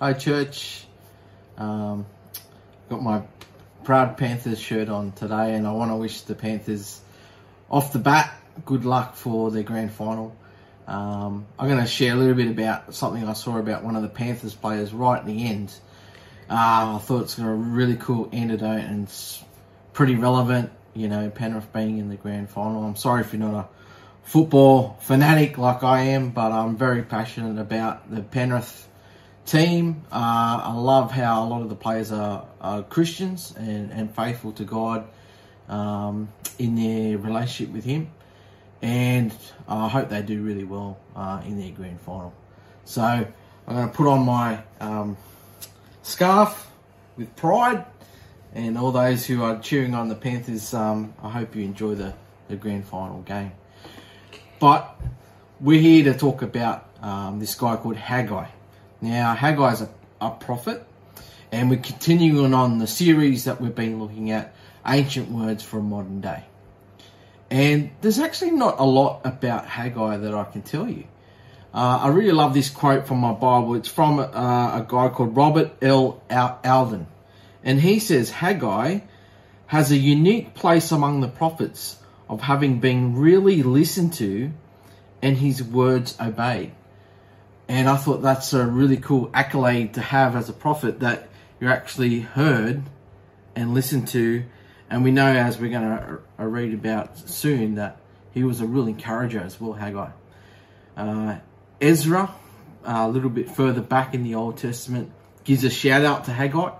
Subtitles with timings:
[0.00, 0.84] Hi, church.
[1.56, 2.06] Um,
[2.88, 3.22] got my
[3.82, 7.00] Proud Panthers shirt on today, and I want to wish the Panthers
[7.68, 8.32] off the bat
[8.64, 10.36] good luck for their grand final.
[10.86, 14.02] Um, I'm going to share a little bit about something I saw about one of
[14.02, 15.74] the Panthers players right at the end.
[16.48, 19.42] Uh, I thought it's a really cool antidote and it's
[19.94, 22.84] pretty relevant, you know, Penrith being in the grand final.
[22.84, 23.68] I'm sorry if you're not a
[24.22, 28.88] football fanatic like I am, but I'm very passionate about the Penrith
[29.48, 30.02] team.
[30.12, 34.52] Uh, I love how a lot of the players are, are Christians and, and faithful
[34.52, 35.06] to God
[35.68, 36.28] um,
[36.58, 38.10] in their relationship with Him
[38.82, 39.34] and
[39.66, 42.32] I hope they do really well uh, in their grand final.
[42.84, 43.26] So I'm
[43.66, 45.16] going to put on my um,
[46.02, 46.70] scarf
[47.16, 47.84] with pride,
[48.54, 52.14] and all those who are cheering on the Panthers, um, I hope you enjoy the,
[52.48, 53.52] the grand final game.
[54.58, 54.98] But
[55.60, 58.46] we're here to talk about um, this guy called Haggai.
[59.00, 59.88] Now, Haggai is a,
[60.20, 60.84] a prophet,
[61.52, 64.54] and we're continuing on the series that we've been looking at
[64.86, 66.44] ancient words for a modern day.
[67.50, 71.04] And there's actually not a lot about Haggai that I can tell you.
[71.72, 73.74] Uh, I really love this quote from my Bible.
[73.76, 76.22] It's from uh, a guy called Robert L.
[76.30, 77.06] Alden.
[77.62, 79.00] And he says Haggai
[79.66, 84.50] has a unique place among the prophets of having been really listened to
[85.22, 86.72] and his words obeyed.
[87.68, 91.28] And I thought that's a really cool accolade to have as a prophet that
[91.60, 92.82] you're actually heard
[93.54, 94.44] and listened to
[94.90, 97.98] and we know, as we're going to uh, read about soon, that
[98.32, 100.10] he was a real encourager as well, Haggai.
[100.96, 101.36] Uh,
[101.80, 102.34] Ezra,
[102.84, 105.12] uh, a little bit further back in the Old Testament,
[105.44, 106.70] gives a shout out to Haggai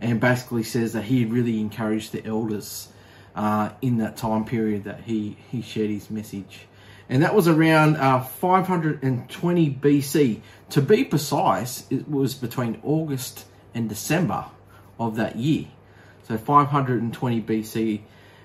[0.00, 2.88] and basically says that he really encouraged the elders
[3.34, 6.66] uh, in that time period that he, he shared his message.
[7.08, 10.40] And that was around uh, 520 BC.
[10.70, 14.46] To be precise, it was between August and December
[14.98, 15.66] of that year
[16.26, 18.00] so 520 BC.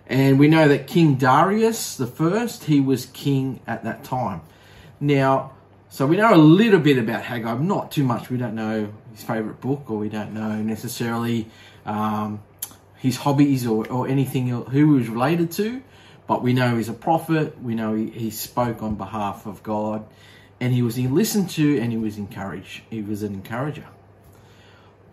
[0.07, 4.41] And we know that King Darius the first, he was king at that time.
[4.99, 5.53] Now,
[5.89, 8.29] so we know a little bit about Haggai, not too much.
[8.29, 11.47] We don't know his favorite book, or we don't know necessarily
[11.85, 12.41] um,
[12.97, 15.81] his hobbies or, or anything who he was related to.
[16.27, 17.61] But we know he's a prophet.
[17.61, 20.05] We know he, he spoke on behalf of God,
[20.59, 22.81] and he was listened to, and he was encouraged.
[22.89, 23.87] He was an encourager.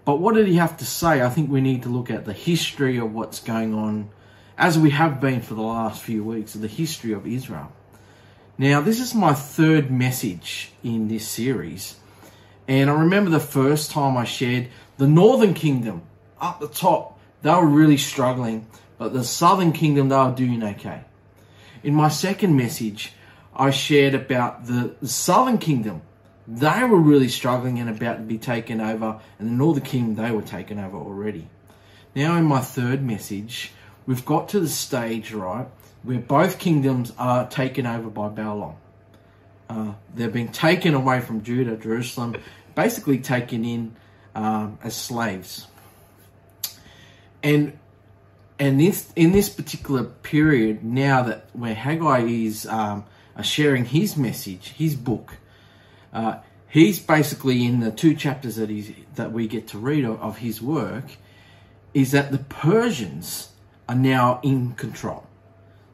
[0.04, 1.22] But what did he have to say?
[1.22, 4.10] I think we need to look at the history of what's going on,
[4.56, 7.72] as we have been for the last few weeks, of the history of Israel.
[8.56, 11.96] Now, this is my third message in this series.
[12.66, 16.02] And I remember the first time I shared the Northern Kingdom
[16.40, 18.66] up the top, they were really struggling,
[18.98, 21.02] but the Southern Kingdom, they were doing okay.
[21.82, 23.12] In my second message,
[23.54, 26.02] I shared about the, the Southern Kingdom
[26.48, 30.30] they were really struggling and about to be taken over, and the Northern Kingdom, they
[30.30, 31.46] were taken over already.
[32.14, 33.72] Now, in my third message,
[34.06, 35.66] we've got to the stage, right,
[36.02, 38.76] where both kingdoms are taken over by Babylon.
[39.68, 42.36] Uh, they're being taken away from Judah, Jerusalem,
[42.74, 43.94] basically taken in
[44.34, 45.66] um, as slaves.
[47.42, 47.78] And
[48.58, 53.04] and this, in this particular period, now that where Haggai is um,
[53.42, 55.36] sharing his message, his book,
[56.12, 56.38] uh,
[56.68, 60.38] he's basically in the two chapters that he's that we get to read of, of
[60.38, 61.04] his work,
[61.94, 63.50] is that the Persians
[63.88, 65.26] are now in control.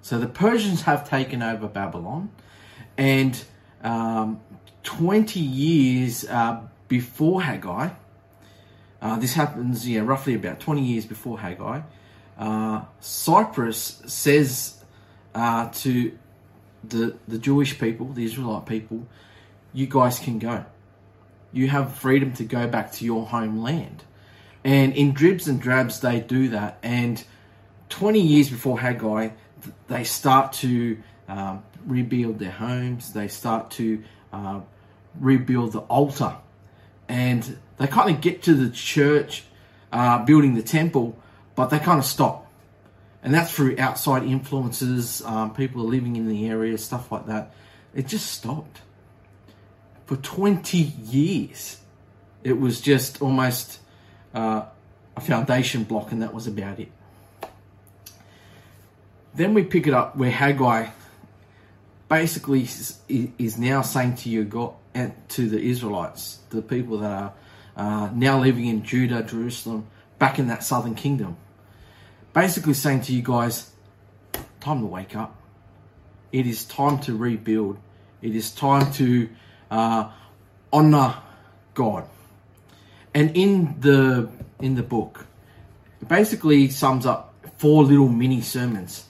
[0.01, 2.31] So the Persians have taken over Babylon,
[2.97, 3.43] and
[3.83, 4.41] um,
[4.85, 7.91] 20 years uh, before Haggai,
[9.03, 11.83] uh, this happens, yeah, roughly about 20 years before Haggai,
[12.39, 14.83] uh, Cyrus says
[15.35, 16.17] uh, to
[16.83, 19.07] the, the Jewish people, the Israelite people,
[19.73, 20.65] you guys can go.
[21.53, 24.05] You have freedom to go back to your homeland.
[24.65, 26.79] And in dribs and drabs, they do that.
[26.83, 27.23] And
[27.91, 29.31] 20 years before Haggai,
[29.89, 34.03] they start to um, rebuild their homes, they start to
[34.33, 34.61] uh,
[35.19, 36.37] rebuild the altar.
[37.09, 39.45] And they kind of get to the church,
[39.93, 41.19] uh, building the temple,
[41.55, 42.51] but they kind of stop.
[43.23, 47.53] And that's through outside influences, um, people living in the area, stuff like that.
[47.95, 48.83] It just stopped
[50.07, 51.79] for 20 years.
[52.43, 53.81] It was just almost
[54.35, 54.67] uh,
[55.17, 56.91] a foundation block, and that was about it.
[59.35, 60.89] Then we pick it up where Haggai
[62.09, 62.69] basically
[63.09, 67.33] is now saying to you, God, and to the Israelites, the people that are
[67.77, 69.87] uh, now living in Judah, Jerusalem,
[70.19, 71.37] back in that southern kingdom,
[72.35, 73.71] basically saying to you guys,
[74.61, 75.41] time to wake up.
[76.33, 77.79] It is time to rebuild.
[78.21, 79.29] It is time to
[79.71, 80.11] uh,
[80.73, 81.15] honor
[81.75, 82.07] God.
[83.15, 84.29] And in the
[84.61, 85.27] in the book,
[86.07, 89.07] basically sums up four little mini sermons.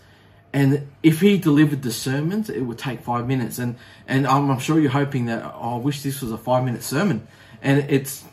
[0.53, 3.59] And if he delivered the sermons, it would take five minutes.
[3.59, 3.77] And
[4.07, 6.83] and I'm, I'm sure you're hoping that oh, I wish this was a five minute
[6.83, 7.27] sermon,
[7.63, 8.25] and it's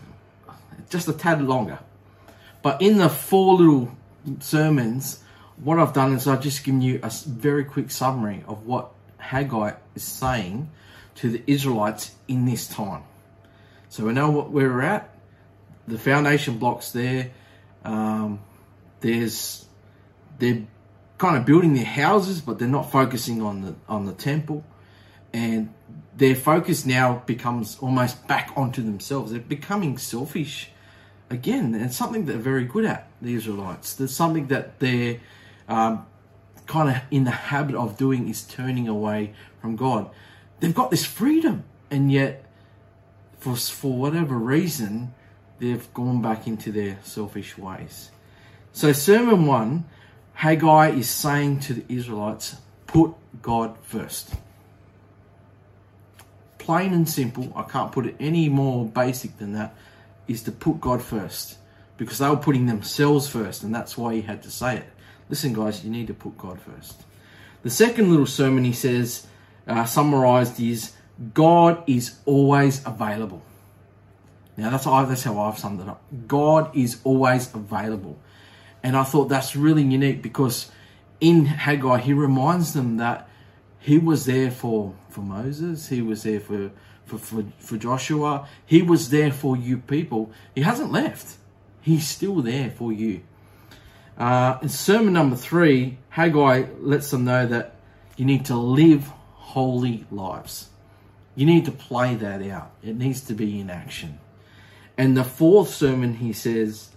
[0.89, 1.79] just a tad longer.
[2.61, 3.95] But in the four little
[4.39, 5.23] sermons,
[5.57, 9.73] what I've done is I've just given you a very quick summary of what Haggai
[9.95, 10.69] is saying
[11.15, 13.03] to the Israelites in this time.
[13.89, 15.13] So we know what we're at.
[15.87, 17.31] The foundation blocks there.
[17.83, 18.39] Um,
[19.01, 19.65] there's
[20.39, 20.63] they're
[21.17, 24.63] kind of building their houses, but they're not focusing on the on the temple,
[25.33, 25.73] and
[26.15, 29.31] their focus now becomes almost back onto themselves.
[29.31, 30.69] They're becoming selfish
[31.31, 33.07] again, and something they're very good at.
[33.21, 33.93] The Israelites.
[33.93, 35.19] There's something that they're
[35.67, 36.05] um,
[36.65, 40.09] kind of in the habit of doing is turning away from God.
[40.59, 42.45] They've got this freedom, and yet,
[43.39, 45.13] for for whatever reason,
[45.59, 48.11] they've gone back into their selfish ways.
[48.73, 49.85] So, sermon one,
[50.33, 52.55] Haggai is saying to the Israelites,
[52.87, 54.33] put God first.
[56.57, 59.75] Plain and simple, I can't put it any more basic than that,
[60.31, 61.57] is to put God first.
[61.97, 64.89] Because they were putting themselves first, and that's why he had to say it.
[65.29, 67.03] Listen, guys, you need to put God first.
[67.61, 69.27] The second little sermon he says,
[69.67, 70.93] uh, summarized, is
[71.33, 73.43] God is always available.
[74.57, 76.01] Now that's that's how I've summed it up.
[76.27, 78.19] God is always available.
[78.83, 80.71] And I thought that's really unique because
[81.19, 83.29] in Haggai, he reminds them that
[83.79, 86.71] he was there for, for Moses, he was there for,
[87.05, 90.31] for, for, for Joshua, he was there for you people.
[90.55, 91.37] He hasn't left,
[91.81, 93.21] he's still there for you.
[94.17, 97.75] Uh, in sermon number three, Haggai lets them know that
[98.17, 100.69] you need to live holy lives.
[101.35, 102.71] You need to play that out.
[102.83, 104.19] It needs to be in action.
[104.97, 106.89] And the fourth sermon, he says,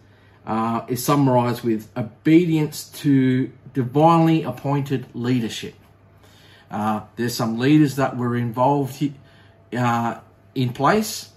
[0.47, 5.75] uh, is summarized with obedience to divinely appointed leadership.
[6.71, 8.97] Uh, there's some leaders that were involved
[9.77, 10.21] uh,
[10.55, 11.31] in place,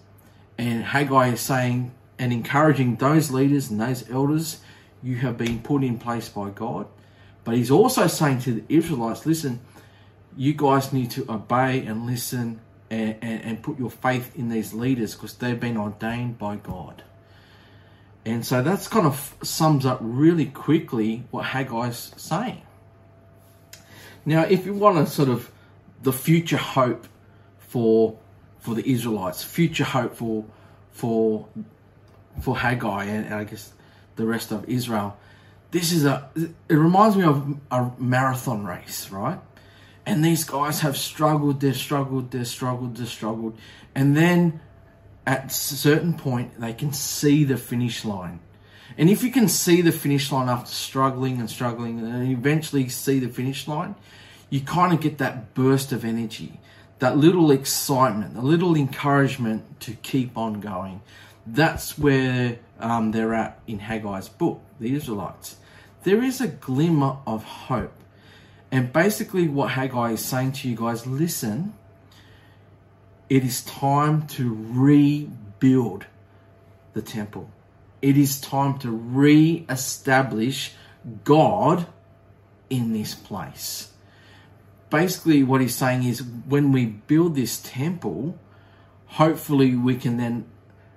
[0.57, 4.59] and Haggai is saying and encouraging those leaders and those elders,
[5.03, 6.87] you have been put in place by God.
[7.43, 9.61] But he's also saying to the Israelites, listen,
[10.35, 14.73] you guys need to obey and listen and, and, and put your faith in these
[14.73, 17.03] leaders because they've been ordained by God.
[18.25, 22.61] And so that's kind of sums up really quickly what Haggai's saying.
[24.25, 25.49] Now, if you want to sort of
[26.03, 27.07] the future hope
[27.59, 28.19] for
[28.67, 30.43] for the Israelites, future hope for
[30.91, 31.47] for
[32.41, 33.71] for Haggai and I guess
[34.17, 35.15] the rest of Israel,
[35.71, 39.39] this is a it reminds me of a marathon race, right?
[40.05, 43.57] And these guys have struggled, they've struggled, they've struggled, they've struggled,
[43.95, 44.59] and then
[45.25, 48.41] at a certain point, they can see the finish line.
[48.97, 53.19] And if you can see the finish line after struggling and struggling and eventually see
[53.19, 53.95] the finish line,
[54.49, 56.59] you kind of get that burst of energy,
[56.99, 61.01] that little excitement, a little encouragement to keep on going.
[61.45, 65.57] That's where um, they're at in Haggai's book, the Israelites.
[66.03, 67.93] There is a glimmer of hope.
[68.71, 71.73] And basically, what Haggai is saying to you guys listen,
[73.29, 76.05] it is time to rebuild
[76.93, 77.49] the temple.
[78.01, 80.73] It is time to re-establish
[81.23, 81.87] God
[82.69, 83.91] in this place.
[84.89, 88.37] Basically, what he's saying is when we build this temple,
[89.05, 90.45] hopefully we can then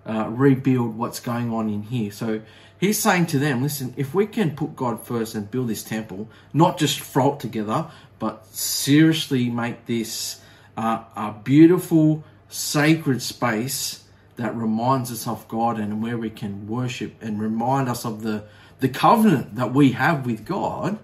[0.06, 2.10] uh, rebuild what's going on in here.
[2.10, 2.40] So
[2.78, 6.28] he's saying to them, listen, if we can put God first and build this temple,
[6.52, 10.40] not just throw it together, but seriously make this
[10.76, 14.04] uh, a beautiful, sacred space
[14.36, 18.44] that reminds us of God and where we can worship and remind us of the,
[18.80, 20.98] the covenant that we have with God.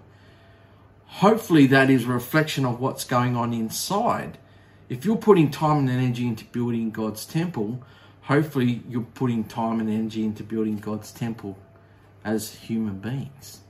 [1.06, 4.38] Hopefully, that is a reflection of what's going on inside.
[4.88, 7.82] If you're putting time and energy into building God's temple,
[8.22, 11.56] hopefully, you're putting time and energy into building God's temple
[12.24, 13.60] as human beings.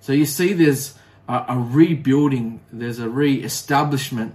[0.00, 0.94] So, you see, there's
[1.28, 4.34] a, a rebuilding, there's a re establishment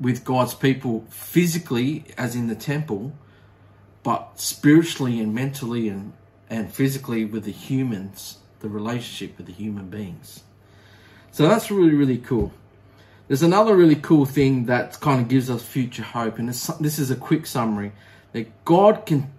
[0.00, 3.12] with God's people physically, as in the temple,
[4.02, 6.12] but spiritually and mentally and,
[6.48, 10.42] and physically with the humans, the relationship with the human beings.
[11.32, 12.52] So that's really, really cool.
[13.28, 17.10] There's another really cool thing that kind of gives us future hope, and this is
[17.10, 17.92] a quick summary
[18.32, 19.30] that God can,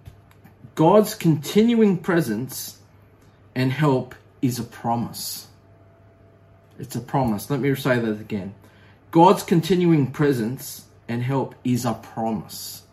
[0.74, 2.78] God's continuing presence
[3.54, 5.48] and help is a promise.
[6.78, 7.50] It's a promise.
[7.50, 8.54] Let me say that again.
[9.10, 12.84] God's continuing presence and help is a promise.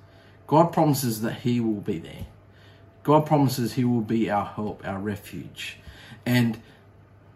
[0.48, 2.26] God promises that He will be there.
[3.04, 5.78] God promises He will be our help, our refuge.
[6.26, 6.60] And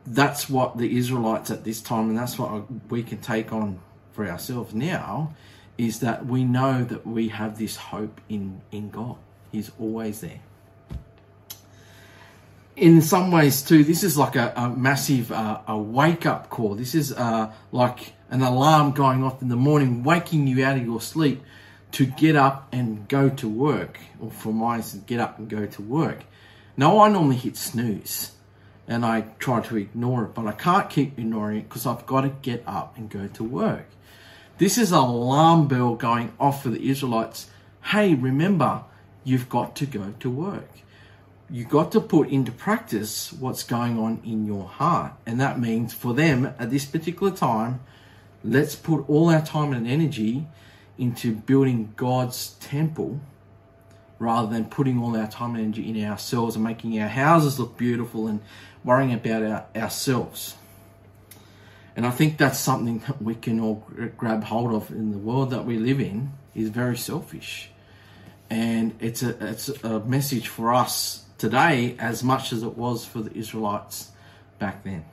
[0.05, 3.79] that's what the Israelites at this time, and that's what we can take on
[4.13, 5.33] for ourselves now,
[5.77, 9.17] is that we know that we have this hope in, in God.
[9.51, 10.39] He's always there.
[12.75, 16.75] In some ways, too, this is like a, a massive uh, a wake up call.
[16.75, 20.85] This is uh, like an alarm going off in the morning, waking you out of
[20.85, 21.43] your sleep
[21.91, 25.81] to get up and go to work, or for mine, get up and go to
[25.81, 26.23] work.
[26.77, 28.31] Now, I normally hit snooze
[28.91, 32.21] and I try to ignore it, but I can't keep ignoring it because I've got
[32.21, 33.87] to get up and go to work.
[34.57, 37.49] This is an alarm bell going off for the Israelites.
[37.85, 38.83] Hey, remember,
[39.23, 40.69] you've got to go to work.
[41.49, 45.13] You've got to put into practice what's going on in your heart.
[45.25, 47.79] And that means for them at this particular time,
[48.43, 50.47] let's put all our time and energy
[50.97, 53.21] into building God's temple
[54.19, 57.75] rather than putting all our time and energy in ourselves and making our houses look
[57.75, 58.41] beautiful and
[58.83, 60.55] worrying about our, ourselves.
[61.95, 63.85] And I think that's something that we can all
[64.17, 67.69] grab hold of in the world that we live in is very selfish.
[68.49, 73.21] And it's a, it's a message for us today as much as it was for
[73.21, 74.11] the Israelites
[74.59, 75.05] back then.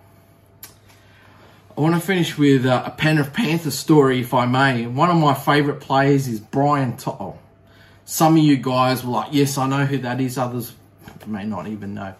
[1.76, 4.88] I want to finish with a Penrith Panthers story, if I may.
[4.88, 7.38] One of my favourite players is Brian To'o.
[8.04, 10.38] Some of you guys were like, yes, I know who that is.
[10.38, 10.72] Others
[11.26, 12.14] may not even know.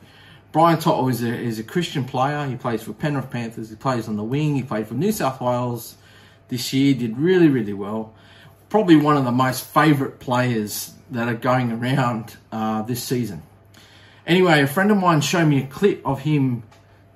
[0.51, 2.47] Brian To'o is a, is a Christian player.
[2.47, 3.71] He plays for Penrith Panthers.
[3.71, 4.55] He plays on the wing.
[4.55, 5.97] He played for New South Wales
[6.49, 6.95] this year.
[6.95, 8.15] Did really, really well.
[8.71, 13.43] Probably one of the most favourite players that are going around uh, this season.
[14.27, 16.63] Anyway, a friend of mine showed me a clip of him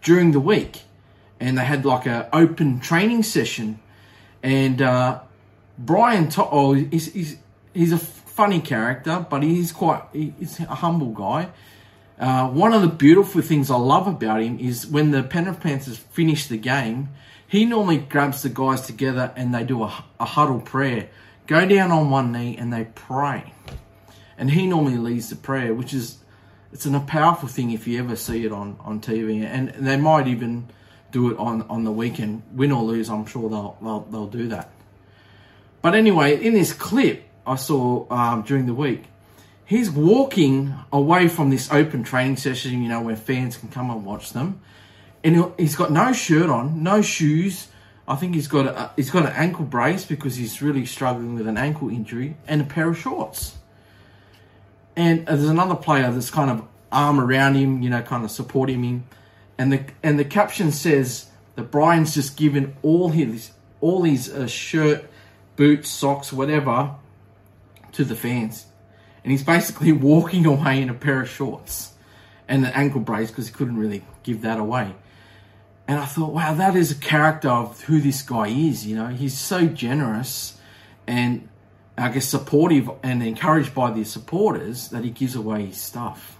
[0.02, 0.82] during the week
[1.42, 3.80] and they had like a open training session.
[4.42, 5.20] And uh,
[5.76, 7.36] Brian To'o is he's,
[7.74, 11.50] he's a funny character, but he's quite he's a humble guy.
[12.18, 15.98] Uh, one of the beautiful things I love about him is when the Penrith Panthers
[15.98, 17.08] finish the game,
[17.46, 21.08] he normally grabs the guys together and they do a, a huddle prayer,
[21.46, 23.52] go down on one knee and they pray.
[24.38, 26.18] And he normally leads the prayer, which is
[26.72, 29.44] it's an, a powerful thing if you ever see it on, on TV.
[29.44, 30.68] And they might even
[31.10, 32.42] do it on, on the weekend.
[32.52, 34.70] Win or lose, I'm sure they'll, they'll, they'll do that.
[35.82, 39.04] But anyway, in this clip I saw um, during the week,
[39.72, 44.04] he's walking away from this open training session, you know, where fans can come and
[44.04, 44.60] watch them.
[45.24, 47.68] And he's got no shirt on, no shoes.
[48.06, 51.46] I think he's got a, he's got an ankle brace because he's really struggling with
[51.46, 53.56] an ankle injury and a pair of shorts.
[54.96, 58.82] And there's another player that's kind of arm around him, you know, kind of supporting
[58.82, 59.04] him
[59.58, 64.46] and the and the caption says that Brian's just given all his all his uh,
[64.46, 65.08] shirt,
[65.56, 66.94] boots, socks, whatever,
[67.92, 68.66] to the fans,
[69.22, 71.92] and he's basically walking away in a pair of shorts
[72.48, 74.94] and an ankle brace because he couldn't really give that away.
[75.88, 78.86] And I thought, wow, that is a character of who this guy is.
[78.86, 80.58] You know, he's so generous
[81.06, 81.48] and
[81.96, 86.38] I guess supportive and encouraged by the supporters that he gives away his stuff.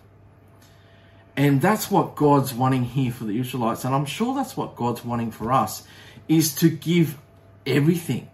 [1.36, 3.84] And that's what God's wanting here for the Israelites.
[3.84, 5.82] And I'm sure that's what God's wanting for us
[6.28, 7.18] is to give
[7.66, 8.28] everything,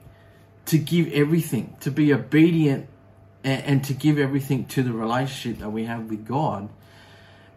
[0.66, 2.88] to give everything, to be obedient
[3.48, 6.68] and, and to give everything to the relationship that we have with God.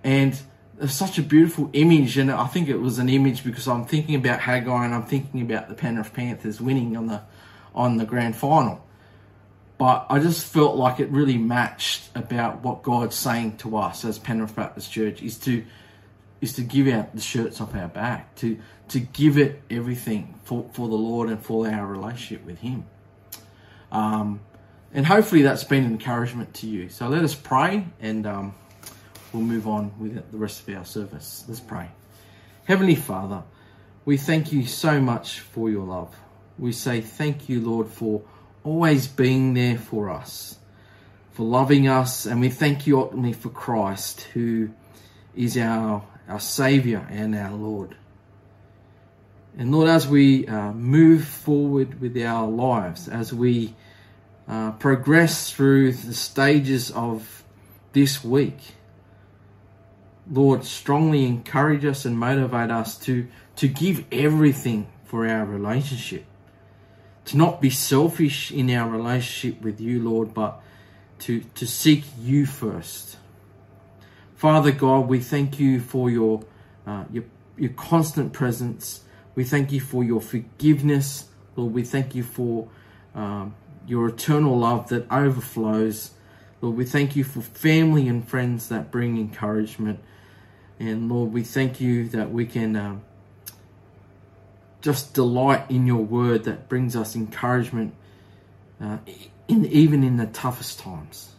[0.03, 0.39] And
[0.79, 2.17] it's such a beautiful image.
[2.17, 5.41] And I think it was an image because I'm thinking about Haggai and I'm thinking
[5.41, 7.21] about the Penrith Panthers winning on the,
[7.75, 8.83] on the grand final
[9.81, 14.19] but I just felt like it really matched about what God's saying to us as
[14.19, 15.65] Penrith Baptist Church is to
[16.39, 20.69] is to give out the shirts off our back, to to give it everything for,
[20.73, 22.85] for the Lord and for our relationship with Him.
[23.91, 24.41] Um,
[24.93, 26.89] and hopefully that's been an encouragement to you.
[26.89, 28.55] So let us pray and um,
[29.31, 31.45] we'll move on with the rest of our service.
[31.47, 31.89] Let's pray.
[32.65, 33.43] Heavenly Father,
[34.05, 36.15] we thank you so much for your love.
[36.57, 38.21] We say thank you, Lord, for
[38.63, 40.57] always being there for us,
[41.31, 44.69] for loving us, and we thank you ultimately for Christ, who
[45.35, 47.95] is our, our Saviour and our Lord.
[49.57, 53.73] And Lord, as we uh, move forward with our lives, as we
[54.47, 57.43] uh, progress through the stages of
[57.93, 58.57] this week,
[60.29, 66.25] Lord, strongly encourage us and motivate us to, to give everything for our relationship
[67.25, 70.61] to not be selfish in our relationship with you, Lord, but
[71.19, 73.17] to, to seek you first.
[74.35, 76.43] Father God, we thank you for your,
[76.87, 77.23] uh, your,
[77.57, 79.01] your constant presence.
[79.35, 81.27] We thank you for your forgiveness.
[81.55, 82.67] Lord, we thank you for
[83.13, 83.55] um,
[83.91, 86.11] your eternal love that overflows.
[86.61, 89.99] Lord, we thank you for family and friends that bring encouragement.
[90.79, 93.01] And Lord, we thank you that we can um,
[94.79, 97.93] just delight in your word that brings us encouragement
[98.79, 98.99] uh,
[99.49, 101.33] in, even in the toughest times.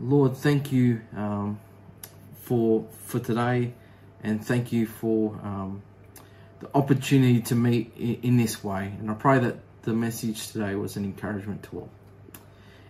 [0.00, 1.60] Lord, thank you um,
[2.42, 3.72] for for today,
[4.24, 5.82] and thank you for um,
[6.58, 8.94] the opportunity to meet in, in this way.
[8.98, 11.90] And I pray that the message today was an encouragement to all.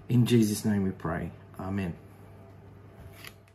[0.09, 1.31] In Jesus' name we pray.
[1.59, 1.95] Amen.